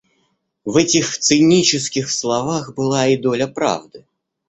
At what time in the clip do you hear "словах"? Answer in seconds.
2.09-2.73